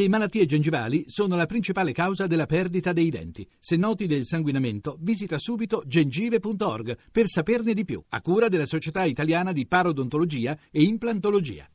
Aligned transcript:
Le 0.00 0.08
malattie 0.08 0.46
gengivali 0.46 1.04
sono 1.08 1.36
la 1.36 1.44
principale 1.44 1.92
causa 1.92 2.26
della 2.26 2.46
perdita 2.46 2.94
dei 2.94 3.10
denti. 3.10 3.46
Se 3.58 3.76
noti 3.76 4.06
del 4.06 4.24
sanguinamento, 4.24 4.96
visita 4.98 5.36
subito 5.36 5.82
gengive.org 5.84 6.96
per 7.12 7.26
saperne 7.26 7.74
di 7.74 7.84
più, 7.84 8.02
a 8.08 8.22
cura 8.22 8.48
della 8.48 8.64
Società 8.64 9.04
Italiana 9.04 9.52
di 9.52 9.66
Parodontologia 9.66 10.56
e 10.70 10.84
Implantologia. 10.84 11.68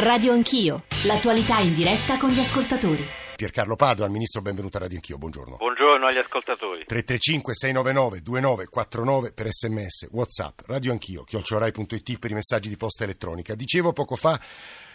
Radio 0.00 0.32
Anch'io, 0.32 0.84
l'attualità 1.06 1.60
in 1.60 1.72
diretta 1.72 2.18
con 2.18 2.28
gli 2.28 2.40
ascoltatori. 2.40 3.06
Piercarlo 3.34 3.74
Pado, 3.74 4.04
al 4.04 4.10
ministro, 4.10 4.42
benvenuto 4.42 4.76
a 4.76 4.80
Radio 4.80 4.96
Anch'io, 4.96 5.16
buongiorno. 5.16 5.56
Buongiorno 5.56 6.08
agli 6.08 6.18
ascoltatori. 6.18 6.84
335-699-2949 6.90 9.32
per 9.32 9.46
sms, 9.48 10.08
whatsapp, 10.10 10.60
radio 10.66 10.92
anch'io, 10.92 11.24
chiocciorai.it 11.24 12.18
per 12.18 12.30
i 12.30 12.34
messaggi 12.34 12.68
di 12.68 12.76
posta 12.76 13.04
elettronica. 13.04 13.54
Dicevo 13.54 13.94
poco 13.94 14.14
fa 14.14 14.38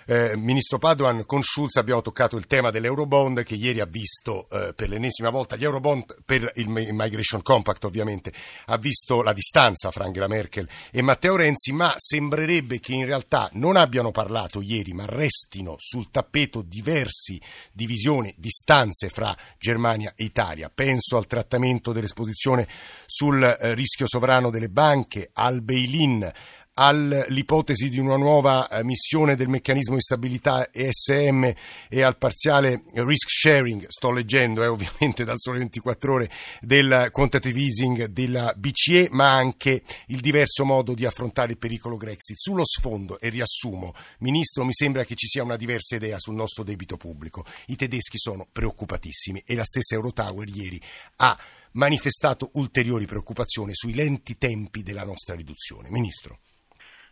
eh, 0.07 0.37
Ministro 0.37 0.77
Padoan, 0.77 1.25
con 1.25 1.43
Schulz 1.43 1.75
abbiamo 1.75 2.01
toccato 2.01 2.37
il 2.37 2.47
tema 2.47 2.69
dell'Eurobond 2.69 3.43
che 3.43 3.55
ieri 3.55 3.81
ha 3.81 3.85
visto 3.85 4.47
eh, 4.49 4.73
per 4.73 4.87
l'ennesima 4.87 5.29
volta 5.29 5.57
gli 5.57 5.65
Eurobond 5.65 6.23
per 6.23 6.49
il 6.55 6.69
Migration 6.69 7.41
Compact 7.41 7.83
ovviamente, 7.83 8.31
ha 8.67 8.77
visto 8.77 9.21
la 9.21 9.33
distanza 9.33 9.91
fra 9.91 10.05
Angela 10.05 10.27
Merkel 10.27 10.67
e 10.91 11.01
Matteo 11.01 11.35
Renzi, 11.35 11.73
ma 11.73 11.93
sembrerebbe 11.97 12.79
che 12.79 12.93
in 12.93 13.05
realtà 13.05 13.49
non 13.53 13.75
abbiano 13.75 14.11
parlato 14.11 14.61
ieri, 14.61 14.93
ma 14.93 15.05
restino 15.05 15.75
sul 15.77 16.09
tappeto 16.09 16.61
diversi 16.61 17.39
divisioni, 17.73 18.33
distanze 18.37 19.09
fra 19.09 19.35
Germania 19.59 20.13
e 20.15 20.23
Italia. 20.23 20.71
Penso 20.73 21.17
al 21.17 21.27
trattamento 21.27 21.91
dell'esposizione 21.91 22.65
sul 23.05 23.43
eh, 23.43 23.73
rischio 23.73 24.07
sovrano 24.07 24.49
delle 24.49 24.69
banche, 24.69 25.29
al 25.33 25.61
bail-in, 25.61 26.31
all'ipotesi 26.79 27.89
di 27.89 27.97
una 27.97 28.17
nuova 28.17 28.67
eh, 28.67 28.83
missione 28.83 29.35
del 29.35 29.47
meccanismo 29.49 29.95
di 29.95 30.01
stabilità 30.01 30.69
ESM 30.71 31.51
e 31.89 32.01
al 32.03 32.17
parziale 32.17 32.83
risk 32.93 33.29
sharing, 33.29 33.87
sto 33.87 34.11
leggendo 34.11 34.61
eh, 34.61 34.67
ovviamente 34.69 35.23
dal 35.23 35.39
sole 35.39 35.57
24 35.57 36.13
ore, 36.13 36.29
del 36.61 37.09
quantitative 37.11 37.59
easing 37.59 38.05
della 38.05 38.53
BCE, 38.55 39.07
ma 39.11 39.33
anche 39.33 39.81
il 40.07 40.19
diverso 40.19 40.65
modo 40.65 40.93
di 40.93 41.05
affrontare 41.05 41.53
il 41.53 41.57
pericolo 41.57 41.97
Grexit. 41.97 42.37
Sullo 42.37 42.65
sfondo, 42.65 43.19
e 43.19 43.29
riassumo, 43.29 43.93
Ministro, 44.19 44.63
mi 44.63 44.73
sembra 44.73 45.03
che 45.03 45.15
ci 45.15 45.27
sia 45.27 45.43
una 45.43 45.55
diversa 45.55 45.95
idea 45.95 46.19
sul 46.19 46.35
nostro 46.35 46.63
debito 46.63 46.95
pubblico. 46.95 47.43
I 47.67 47.75
tedeschi 47.75 48.17
sono 48.19 48.47
preoccupatissimi 48.51 49.41
e 49.45 49.55
la 49.55 49.65
stessa 49.65 49.95
Eurotower 49.95 50.47
ieri 50.47 50.79
ha 51.17 51.37
manifestato 51.71 52.51
ulteriori 52.53 53.05
preoccupazioni 53.05 53.73
sui 53.73 53.93
lenti 53.93 54.37
tempi 54.37 54.83
della 54.83 55.03
nostra 55.03 55.35
riduzione. 55.35 55.89
Ministro. 55.89 56.39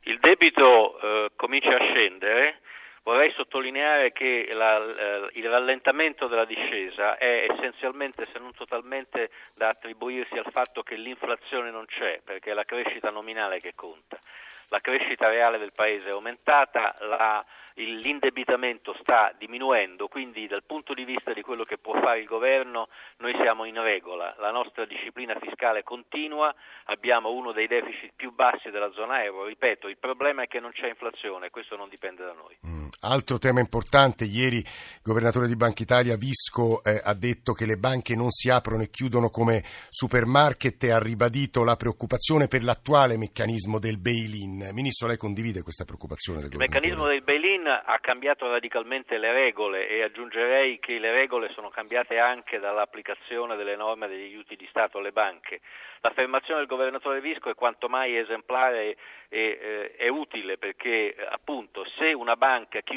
Il 0.08 0.20
debito 0.20 1.00
eh, 1.00 1.32
comincia 1.36 1.76
a 1.76 1.84
scendere, 1.84 2.62
vorrei 3.02 3.32
sottolineare 3.32 4.12
che 4.12 4.48
la, 4.54 4.78
eh, 4.78 5.30
il 5.34 5.50
rallentamento 5.50 6.28
della 6.28 6.46
discesa 6.46 7.18
è 7.18 7.48
essenzialmente, 7.50 8.26
se 8.26 8.38
non 8.38 8.54
totalmente, 8.54 9.32
da 9.56 9.70
attribuirsi 9.70 10.38
al 10.38 10.52
fatto 10.52 10.84
che 10.84 10.96
l'inflazione 10.96 11.72
non 11.72 11.86
c'è, 11.86 12.22
perché 12.24 12.52
è 12.52 12.54
la 12.54 12.66
crescita 12.66 13.10
nominale 13.10 13.60
che 13.60 13.74
conta. 13.74 14.20
La 14.70 14.80
crescita 14.80 15.28
reale 15.30 15.58
del 15.58 15.72
Paese 15.74 16.08
è 16.08 16.12
aumentata, 16.12 16.96
la 17.02 17.46
l'indebitamento 17.76 18.96
sta 19.02 19.34
diminuendo, 19.38 20.08
quindi 20.08 20.48
dal 20.48 20.64
punto 20.64 20.94
di 20.94 21.04
vista 21.04 21.34
di 21.34 21.42
quello 21.42 21.66
che 21.66 21.78
può 21.78 22.00
fare 22.00 22.20
il 22.20 22.26
governo 22.26 22.88
noi 23.18 23.36
siamo 23.42 23.66
in 23.66 23.82
regola, 23.82 24.34
la 24.40 24.52
nostra 24.52 24.86
disciplina 24.86 25.36
fiscale 25.40 25.84
continua, 25.84 26.54
abbiamo 26.86 27.32
uno 27.32 27.52
dei 27.52 27.68
deficit 27.68 28.14
più 28.16 28.32
bassi 28.34 28.70
della 28.70 28.92
zona 28.92 29.24
euro, 29.24 29.46
ripeto, 29.46 29.90
il 29.90 29.98
problema 29.98 30.44
è 30.44 30.48
che 30.48 30.60
non 30.60 30.72
c'è 30.72 30.88
inflazione, 30.88 31.50
questo 31.50 31.76
non 31.76 31.90
dipende 31.90 32.24
da 32.24 32.34
noi. 32.34 32.58
Mm. 32.66 32.85
Altro 33.08 33.38
tema 33.38 33.60
importante, 33.60 34.26
ieri 34.26 34.58
il 34.58 35.00
governatore 35.04 35.46
di 35.46 35.56
Banca 35.56 35.84
Italia 35.84 36.16
Visco 36.18 36.84
eh, 36.84 37.00
ha 37.04 37.14
detto 37.14 37.54
che 37.54 37.68
le 37.68 37.78
banche 37.78 38.16
non 38.16 38.32
si 38.32 38.50
aprono 38.50 38.82
e 38.82 38.90
chiudono 38.90 39.30
come 39.30 39.62
supermarket 39.64 40.84
e 40.86 40.92
ha 40.92 40.98
ribadito 40.98 41.64
la 41.64 41.76
preoccupazione 41.76 42.48
per 42.48 42.64
l'attuale 42.64 43.16
meccanismo 43.16 43.78
del 43.78 44.00
bail-in. 44.00 44.72
Ministro, 44.74 45.08
lei 45.08 45.18
condivide 45.18 45.62
questa 45.62 45.86
preoccupazione 45.86 46.42
del 46.42 46.50
il 46.52 46.58
meccanismo 46.58 47.06
del 47.06 47.22
bail-in 47.22 47.68
ha 47.68 48.00
cambiato 48.02 48.50
radicalmente 48.50 49.20
le 49.20 49.32
regole 49.32 49.88
e 49.88 50.02
aggiungerei 50.02 50.80
che 50.80 50.98
le 50.98 51.12
regole 51.12 51.52
sono 51.54 51.70
cambiate 51.70 52.18
anche 52.18 52.58
dall'applicazione 52.58 53.56
delle 53.56 53.76
norme 53.76 54.08
degli 54.08 54.24
aiuti 54.24 54.56
di 54.56 54.66
Stato 54.68 54.98
alle 54.98 55.12
banche. 55.12 55.62
L'affermazione 56.02 56.60
del 56.60 56.68
governatore 56.68 57.22
Visco 57.22 57.50
è 57.50 57.56
quanto 57.56 57.88
mai 57.88 58.18
esemplare 58.18 58.96
e 59.30 59.60
eh, 59.60 59.96
è 59.96 60.08
utile 60.08 60.58
perché 60.58 61.16
appunto 61.30 61.84
se 61.98 62.14
una 62.14 62.36
banca 62.36 62.82
chiude, 62.82 62.95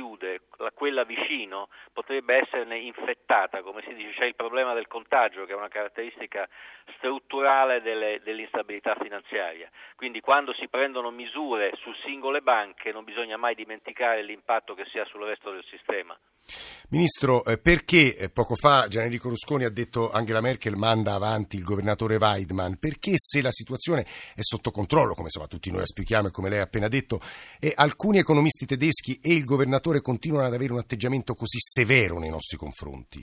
quella 0.75 1.05
vicino 1.05 1.69
potrebbe 1.93 2.41
esserne 2.41 2.79
infettata, 2.79 3.63
come 3.63 3.83
si 3.83 3.95
dice, 3.95 4.13
c'è 4.19 4.25
il 4.25 4.35
problema 4.35 4.75
del 4.75 4.87
contagio 4.87 5.45
che 5.45 5.53
è 5.53 5.57
una 5.57 5.69
caratteristica 5.69 6.49
strutturale 6.97 7.81
delle, 7.83 8.21
dell'instabilità 8.23 8.97
finanziaria. 9.01 9.71
Quindi 9.97 10.21
quando 10.21 10.53
si 10.55 10.69
prendono 10.69 11.11
misure 11.11 11.73
su 11.77 11.93
singole 12.05 12.41
banche 12.41 12.93
non 12.93 13.05
bisogna 13.05 13.37
mai 13.37 13.55
dimenticare 13.55 14.23
l'impatto 14.23 14.75
che 14.75 14.85
si 14.91 14.99
ha 14.99 15.05
sul 15.05 15.25
resto 15.25 15.51
del 15.51 15.65
sistema. 15.69 16.19
Ministro, 16.91 17.45
eh, 17.45 17.59
perché 17.59 18.17
eh, 18.17 18.31
poco 18.31 18.55
fa 18.55 18.87
Gianenrico 18.89 19.29
Rusconi 19.29 19.65
ha 19.65 19.71
detto 19.71 20.11
Angela 20.11 20.41
Merkel 20.41 20.77
manda 20.77 21.13
avanti 21.13 21.57
il 21.57 21.63
governatore 21.63 22.17
Weidmann? 22.17 22.75
Perché 22.81 23.13
se 23.17 23.43
la 23.43 23.51
situazione 23.51 24.03
è 24.35 24.41
sotto 24.41 24.71
controllo, 24.71 25.13
come 25.13 25.27
insomma 25.27 25.47
tutti 25.47 25.71
noi 25.71 25.81
auspichiamo 25.81 26.29
e 26.29 26.31
come 26.31 26.49
lei 26.49 26.61
ha 26.61 26.63
appena 26.63 26.89
detto, 26.89 27.21
e 27.61 27.73
alcuni 27.77 28.19
economisti 28.19 28.65
tedeschi 28.65 29.21
e 29.23 29.35
il 29.35 29.45
governatore 29.45 29.88
continuano 30.01 30.47
ad 30.47 30.55
avere 30.55 30.73
un 30.73 30.79
atteggiamento 30.79 31.35
così 31.35 31.59
severo 31.59 32.19
nei 32.19 32.31
nostri 32.31 32.57
confronti? 32.57 33.21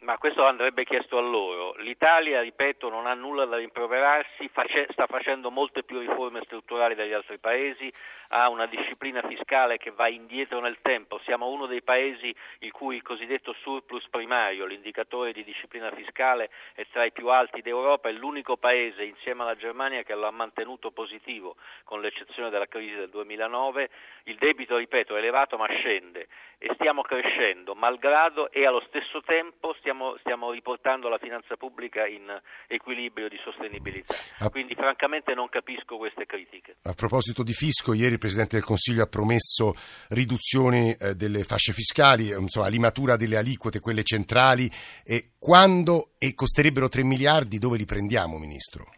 Ma 0.00 0.16
questo 0.16 0.44
andrebbe 0.44 0.84
chiesto 0.84 1.18
a 1.18 1.20
loro. 1.20 1.67
L'Italia, 1.80 2.40
ripeto, 2.40 2.88
non 2.88 3.06
ha 3.06 3.14
nulla 3.14 3.44
da 3.44 3.56
rimproverarsi, 3.56 4.48
face, 4.48 4.88
sta 4.90 5.06
facendo 5.06 5.48
molte 5.50 5.84
più 5.84 6.00
riforme 6.00 6.42
strutturali 6.42 6.96
degli 6.96 7.12
altri 7.12 7.38
paesi, 7.38 7.92
ha 8.30 8.48
una 8.48 8.66
disciplina 8.66 9.22
fiscale 9.22 9.78
che 9.78 9.92
va 9.92 10.08
indietro 10.08 10.58
nel 10.58 10.78
tempo. 10.82 11.20
Siamo 11.24 11.48
uno 11.48 11.66
dei 11.66 11.82
paesi 11.82 12.34
il 12.60 12.72
cui 12.72 12.96
il 12.96 13.02
cosiddetto 13.02 13.54
surplus 13.60 14.08
primario, 14.08 14.66
l'indicatore 14.66 15.32
di 15.32 15.44
disciplina 15.44 15.92
fiscale, 15.92 16.50
è 16.74 16.84
tra 16.90 17.04
i 17.04 17.12
più 17.12 17.28
alti 17.28 17.62
d'Europa, 17.62 18.08
è 18.08 18.12
l'unico 18.12 18.56
paese 18.56 19.04
insieme 19.04 19.42
alla 19.42 19.56
Germania 19.56 20.02
che 20.02 20.16
lo 20.16 20.26
ha 20.26 20.32
mantenuto 20.32 20.90
positivo, 20.90 21.54
con 21.84 22.00
l'eccezione 22.00 22.50
della 22.50 22.66
crisi 22.66 22.96
del 22.96 23.08
2009. 23.08 23.88
Il 24.24 24.36
debito, 24.36 24.76
ripeto, 24.76 25.14
è 25.14 25.18
elevato 25.18 25.56
ma 25.56 25.68
scende 25.68 26.26
e 26.58 26.74
stiamo 26.74 27.02
crescendo, 27.02 27.76
malgrado 27.76 28.50
e 28.50 28.66
allo 28.66 28.82
stesso 28.88 29.22
tempo 29.22 29.74
stiamo, 29.74 30.16
stiamo, 30.18 30.50
riportando 30.50 31.08
la 31.08 31.18
finanza 31.18 31.56
pubblica 31.56 31.66
in 32.06 32.40
equilibrio 32.66 33.28
di 33.28 33.38
sostenibilità. 33.42 34.14
Quindi 34.50 34.74
francamente 34.74 35.34
non 35.34 35.48
capisco 35.48 35.96
queste 35.96 36.26
critiche. 36.26 36.76
A 36.82 36.94
proposito 36.94 37.42
di 37.42 37.52
fisco, 37.52 37.92
ieri 37.92 38.14
il 38.14 38.18
Presidente 38.18 38.56
del 38.56 38.64
Consiglio 38.64 39.02
ha 39.02 39.08
promesso 39.08 39.74
riduzioni 40.10 40.92
eh, 40.92 41.14
delle 41.14 41.44
fasce 41.44 41.72
fiscali, 41.72 42.30
insomma 42.30 42.68
limatura 42.68 43.16
delle 43.16 43.36
aliquote, 43.36 43.80
quelle 43.80 44.02
centrali, 44.02 44.70
e 45.04 45.32
quando 45.38 46.10
e 46.18 46.34
costerebbero 46.34 46.88
3 46.88 47.04
miliardi, 47.04 47.58
dove 47.58 47.76
li 47.76 47.84
prendiamo, 47.84 48.38
Ministro? 48.38 48.92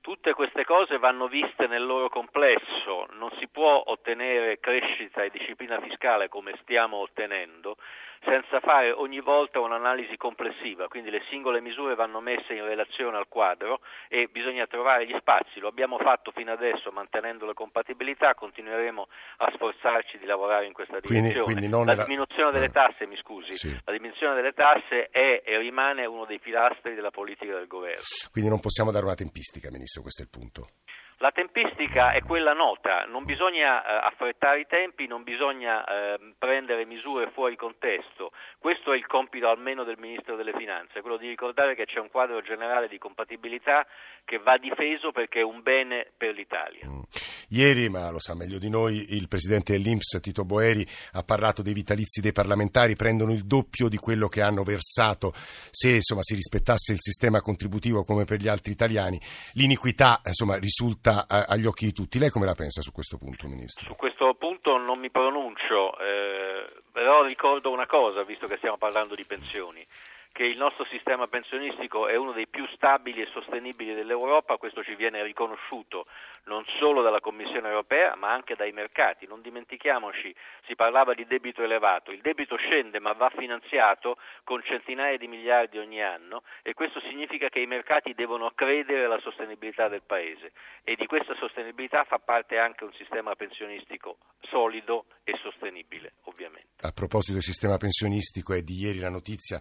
Tutte 0.00 0.32
queste 0.32 0.64
cose 0.64 0.98
vanno 0.98 1.28
viste 1.28 1.66
nel 1.66 1.84
loro 1.84 2.08
complesso, 2.08 3.06
non 3.18 3.30
si 3.38 3.46
può 3.48 3.82
ottenere 3.86 4.58
crescita 4.58 5.22
e 5.22 5.30
disciplina 5.30 5.78
fiscale 5.80 6.28
come 6.28 6.56
stiamo 6.62 6.96
ottenendo 6.96 7.76
senza 8.22 8.60
fare 8.60 8.92
ogni 8.92 9.20
volta 9.20 9.60
un'analisi 9.60 10.16
complessiva, 10.16 10.88
quindi 10.88 11.10
le 11.10 11.22
singole 11.30 11.60
misure 11.60 11.94
vanno 11.94 12.20
messe 12.20 12.52
in 12.54 12.64
relazione 12.64 13.16
al 13.16 13.28
quadro 13.28 13.80
e 14.08 14.28
bisogna 14.30 14.66
trovare 14.66 15.06
gli 15.06 15.16
spazi, 15.18 15.58
lo 15.58 15.68
abbiamo 15.68 15.98
fatto 15.98 16.30
fino 16.30 16.52
adesso 16.52 16.90
mantenendo 16.90 17.46
le 17.46 17.54
compatibilità, 17.54 18.34
continueremo 18.34 19.08
a 19.38 19.50
sforzarci 19.54 20.18
di 20.18 20.26
lavorare 20.26 20.66
in 20.66 20.72
questa 20.72 21.00
direzione. 21.00 21.44
Quindi, 21.44 21.68
quindi 21.68 21.86
la 21.86 22.04
diminuzione 22.04 22.50
delle 22.50 22.70
tasse, 22.70 23.06
mi 23.06 23.16
scusi, 23.16 23.54
sì. 23.54 23.74
la 23.84 23.92
diminuzione 23.92 24.34
delle 24.34 24.52
tasse 24.52 25.08
è 25.10 25.42
e 25.44 25.58
rimane 25.58 26.04
uno 26.04 26.26
dei 26.26 26.38
pilastri 26.38 26.94
della 26.94 27.10
politica 27.10 27.54
del 27.54 27.66
governo. 27.66 28.02
Quindi 28.30 28.50
non 28.50 28.60
possiamo 28.60 28.90
dare 28.90 29.04
una 29.04 29.14
tempistica, 29.14 29.70
Ministro, 29.70 30.02
questo 30.02 30.22
è 30.22 30.24
il 30.26 30.30
punto. 30.30 30.68
La 31.22 31.32
tempistica 31.32 32.12
è 32.12 32.22
quella 32.22 32.54
nota, 32.54 33.04
non 33.04 33.24
bisogna 33.24 33.84
eh, 33.84 34.06
affrettare 34.06 34.60
i 34.60 34.66
tempi, 34.66 35.06
non 35.06 35.22
bisogna 35.22 35.84
eh, 35.84 36.18
prendere 36.38 36.86
misure 36.86 37.28
fuori 37.32 37.56
contesto. 37.56 38.32
Questo 38.58 38.94
è 38.94 38.96
il 38.96 39.06
compito 39.06 39.46
almeno 39.46 39.84
del 39.84 39.98
Ministro 39.98 40.34
delle 40.34 40.54
Finanze, 40.54 41.02
quello 41.02 41.18
di 41.18 41.28
ricordare 41.28 41.74
che 41.74 41.84
c'è 41.84 41.98
un 41.98 42.08
quadro 42.08 42.40
generale 42.40 42.88
di 42.88 42.96
compatibilità 42.96 43.86
che 44.24 44.38
va 44.38 44.56
difeso 44.56 45.12
perché 45.12 45.40
è 45.40 45.44
un 45.44 45.60
bene 45.60 46.06
per 46.16 46.32
l'Italia. 46.32 46.86
Mm. 46.86 47.29
Ieri, 47.50 47.88
ma 47.88 48.10
lo 48.10 48.18
sa 48.18 48.34
meglio 48.34 48.58
di 48.58 48.68
noi, 48.68 49.14
il 49.14 49.28
Presidente 49.28 49.72
dell'Inps, 49.72 50.18
Tito 50.20 50.44
Boeri, 50.44 50.86
ha 51.12 51.22
parlato 51.22 51.62
dei 51.62 51.74
vitalizi 51.74 52.20
dei 52.20 52.32
parlamentari, 52.32 52.96
prendono 52.96 53.32
il 53.32 53.44
doppio 53.44 53.88
di 53.88 53.98
quello 53.98 54.28
che 54.28 54.42
hanno 54.42 54.62
versato 54.62 55.32
se 55.34 55.90
insomma, 55.90 56.22
si 56.22 56.34
rispettasse 56.34 56.92
il 56.92 57.00
sistema 57.00 57.40
contributivo 57.40 58.04
come 58.04 58.24
per 58.24 58.40
gli 58.40 58.48
altri 58.48 58.72
italiani. 58.72 59.20
L'iniquità 59.52 60.20
insomma, 60.24 60.56
risulta 60.56 61.10
sta 61.10 61.46
agli 61.46 61.66
occhi 61.66 61.86
di 61.86 61.92
tutti. 61.92 62.18
Lei 62.18 62.30
come 62.30 62.46
la 62.46 62.54
pensa 62.54 62.80
su 62.80 62.92
questo 62.92 63.16
punto, 63.16 63.48
Ministro? 63.48 63.86
Su 63.86 63.96
questo 63.96 64.34
punto 64.38 64.76
non 64.76 64.98
mi 64.98 65.10
pronuncio. 65.10 65.98
Eh 65.98 66.78
però 66.92 67.22
ricordo 67.22 67.70
una 67.70 67.86
cosa, 67.86 68.24
visto 68.24 68.46
che 68.46 68.56
stiamo 68.56 68.76
parlando 68.76 69.14
di 69.14 69.24
pensioni 69.24 69.86
che 70.32 70.44
il 70.44 70.56
nostro 70.56 70.84
sistema 70.86 71.26
pensionistico 71.26 72.06
è 72.06 72.14
uno 72.16 72.32
dei 72.32 72.46
più 72.46 72.66
stabili 72.68 73.20
e 73.20 73.28
sostenibili 73.32 73.94
dell'Europa, 73.94 74.56
questo 74.56 74.82
ci 74.82 74.94
viene 74.94 75.22
riconosciuto 75.22 76.06
non 76.44 76.64
solo 76.78 77.02
dalla 77.02 77.20
Commissione 77.20 77.68
europea 77.68 78.14
ma 78.14 78.32
anche 78.32 78.56
dai 78.56 78.72
mercati. 78.72 79.26
Non 79.26 79.42
dimentichiamoci, 79.42 80.34
si 80.66 80.74
parlava 80.74 81.14
di 81.14 81.26
debito 81.26 81.62
elevato, 81.62 82.10
il 82.10 82.20
debito 82.20 82.56
scende 82.56 83.00
ma 83.00 83.12
va 83.12 83.30
finanziato 83.30 84.16
con 84.44 84.62
centinaia 84.62 85.18
di 85.18 85.26
miliardi 85.26 85.78
ogni 85.78 86.02
anno 86.02 86.42
e 86.62 86.74
questo 86.74 87.00
significa 87.00 87.48
che 87.48 87.60
i 87.60 87.66
mercati 87.66 88.14
devono 88.14 88.50
credere 88.54 89.04
alla 89.04 89.20
sostenibilità 89.20 89.88
del 89.88 90.02
Paese 90.02 90.52
e 90.84 90.94
di 90.96 91.06
questa 91.06 91.34
sostenibilità 91.34 92.04
fa 92.04 92.18
parte 92.18 92.58
anche 92.58 92.84
un 92.84 92.92
sistema 92.94 93.34
pensionistico 93.34 94.16
solido 94.40 95.06
e 95.24 95.36
sostenibile. 95.36 96.12
A 96.82 96.92
proposito 96.92 97.34
del 97.34 97.42
sistema 97.42 97.76
pensionistico 97.76 98.54
è 98.54 98.62
di 98.62 98.78
ieri 98.78 98.98
la 98.98 99.10
notizia 99.10 99.60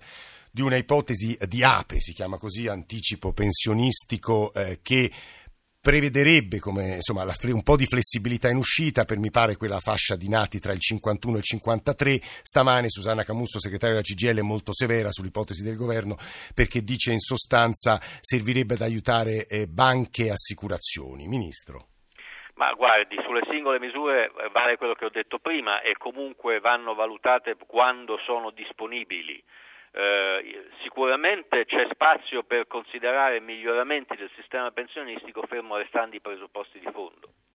di 0.52 0.62
una 0.62 0.78
ipotesi 0.78 1.38
di 1.48 1.64
APE, 1.64 2.00
si 2.00 2.14
chiama 2.14 2.38
così, 2.38 2.68
anticipo 2.68 3.34
pensionistico, 3.34 4.54
eh, 4.54 4.80
che 4.82 5.12
prevederebbe 5.82 6.60
come, 6.60 6.96
insomma, 6.96 7.24
un 7.24 7.64
po' 7.64 7.76
di 7.76 7.86
flessibilità 7.86 8.50
in 8.50 8.58
uscita 8.58 9.06
per 9.06 9.18
mi 9.18 9.30
pare 9.30 9.56
quella 9.56 9.80
fascia 9.80 10.16
di 10.16 10.28
nati 10.28 10.60
tra 10.60 10.74
il 10.74 10.80
51 10.80 11.36
e 11.36 11.40
il 11.40 11.44
53. 11.44 12.22
Stamane 12.42 12.90
Susanna 12.90 13.24
Camusso, 13.24 13.60
segretaria 13.60 13.96
della 13.96 14.06
CGL, 14.06 14.40
è 14.40 14.44
molto 14.44 14.74
severa 14.74 15.12
sull'ipotesi 15.12 15.64
del 15.64 15.76
governo 15.76 16.18
perché 16.54 16.84
dice 16.84 17.12
in 17.12 17.20
sostanza 17.20 18.02
servirebbe 18.20 18.74
ad 18.74 18.82
aiutare 18.82 19.46
eh, 19.48 19.68
banche 19.68 20.26
e 20.26 20.32
assicurazioni. 20.32 21.28
Ministro. 21.28 21.88
Ma 22.60 22.74
guardi, 22.74 23.18
sulle 23.24 23.46
singole 23.48 23.80
misure 23.80 24.26
eh, 24.26 24.50
vale 24.52 24.76
quello 24.76 24.94
che 24.94 25.06
ho 25.06 25.10
detto 25.10 25.40
prima 25.40 25.80
e 25.80 25.96
comunque 25.96 26.60
vanno 26.60 26.94
valutate 26.94 27.56
quando 27.66 28.18
sono 28.18 28.50
disponibili. 28.50 29.42
Eh, 29.92 30.68
sicuramente 30.82 31.66
c'è 31.66 31.88
spazio 31.90 32.44
per 32.44 32.68
considerare 32.68 33.40
miglioramenti 33.40 34.18
del 34.18 34.30
sistema 34.36 34.72
pensionistico 34.72 35.42
fermo 35.44 35.78
restando 35.78 36.18
i 36.18 36.20
presupposti 36.20 36.80
di 36.80 36.92
fondo. 36.92 37.30